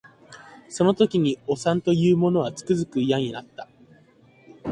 [0.67, 3.69] その時におさんと言う者はつくづく嫌になった